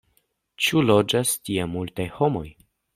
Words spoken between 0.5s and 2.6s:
Ĉu loĝas tie multaj homoj?